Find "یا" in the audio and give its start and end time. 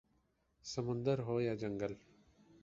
1.41-1.53